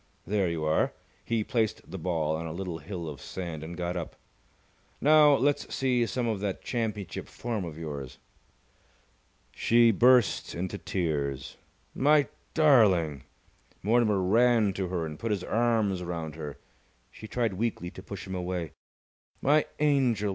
There 0.25 0.49
you 0.49 0.63
are!" 0.63 0.93
He 1.23 1.43
placed 1.43 1.91
the 1.91 1.99
ball 1.99 2.35
on 2.35 2.47
a 2.47 2.51
little 2.53 2.79
hill 2.79 3.07
of 3.07 3.21
sand, 3.21 3.63
and 3.63 3.77
got 3.77 3.95
up. 3.95 4.15
"Now 4.99 5.35
let's 5.35 5.71
see 5.71 6.07
some 6.07 6.27
of 6.27 6.39
that 6.39 6.63
championship 6.63 7.27
form 7.27 7.63
of 7.65 7.77
yours!" 7.77 8.17
She 9.51 9.91
burst 9.91 10.55
into 10.55 10.79
tears. 10.79 11.55
"My 11.93 12.27
darling!" 12.55 13.25
Mortimer 13.83 14.23
ran 14.23 14.73
to 14.73 14.87
her 14.87 15.05
and 15.05 15.19
put 15.19 15.29
his 15.29 15.43
arms 15.43 16.01
round 16.01 16.33
her. 16.33 16.57
She 17.11 17.27
tried 17.27 17.53
weakly 17.53 17.91
to 17.91 18.01
push 18.01 18.25
him 18.25 18.33
away. 18.33 18.71
"My 19.39 19.65
angel! 19.77 20.29